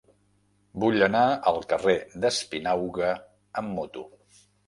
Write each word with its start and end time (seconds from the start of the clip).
Vull 0.83 0.95
anar 1.07 1.21
al 1.51 1.59
carrer 1.73 1.95
d'Espinauga 2.25 3.13
amb 3.63 3.77
moto. 3.77 4.09